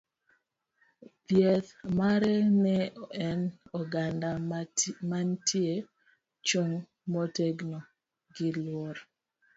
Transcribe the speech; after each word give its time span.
Dhieth 1.27 1.69
mare 1.97 2.35
ne 2.63 2.75
en 3.27 3.39
oganda 3.79 4.29
mantie 5.09 5.75
chung' 6.47 6.83
motegno 7.11 7.79
gi 8.35 8.47
luor. 8.61 8.95